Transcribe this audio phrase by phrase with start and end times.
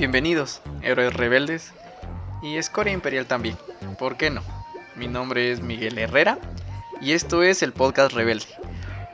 [0.00, 1.74] Bienvenidos, héroes rebeldes
[2.42, 3.56] y escoria imperial también.
[3.98, 4.42] ¿Por qué no?
[4.96, 6.38] Mi nombre es Miguel Herrera
[7.00, 8.46] y esto es el podcast Rebelde,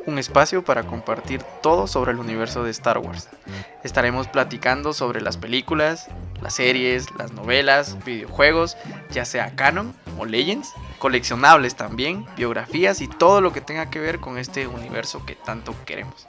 [0.07, 3.29] un espacio para compartir todo sobre el universo de Star Wars.
[3.85, 6.09] Estaremos platicando sobre las películas,
[6.43, 8.77] las series, las novelas, videojuegos,
[9.11, 14.19] ya sea canon o legends, coleccionables también, biografías y todo lo que tenga que ver
[14.19, 16.27] con este universo que tanto queremos.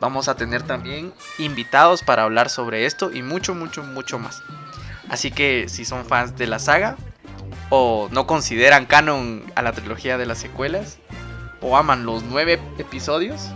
[0.00, 4.42] Vamos a tener también invitados para hablar sobre esto y mucho, mucho, mucho más.
[5.08, 6.96] Así que si son fans de la saga
[7.70, 10.98] o no consideran canon a la trilogía de las secuelas
[11.60, 13.50] o aman los nueve episodios,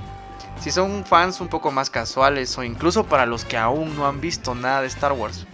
[0.61, 4.21] si son fans un poco más casuales o incluso para los que aún no han
[4.21, 5.47] visto nada de Star Wars,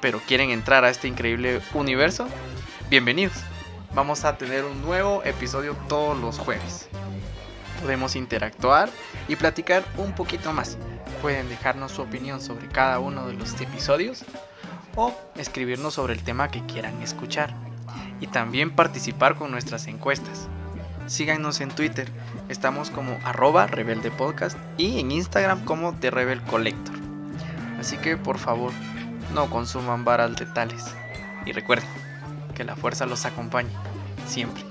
[0.00, 2.28] pero quieren entrar a este increíble universo,
[2.90, 3.36] bienvenidos.
[3.94, 6.88] Vamos a tener un nuevo episodio todos los jueves
[7.78, 8.90] podemos interactuar
[9.28, 10.76] y platicar un poquito más.
[11.22, 14.24] Pueden dejarnos su opinión sobre cada uno de los episodios
[14.98, 17.54] o escribirnos sobre el tema que quieran escuchar.
[18.20, 20.48] Y también participar con nuestras encuestas.
[21.06, 22.10] Síganos en Twitter,
[22.48, 26.96] estamos como arroba rebeldepodcast y en Instagram como The Rebel Collector.
[27.78, 28.72] Así que por favor,
[29.32, 30.84] no consuman varas letales.
[31.46, 31.88] Y recuerden
[32.54, 33.70] que la fuerza los acompañe,
[34.26, 34.67] siempre.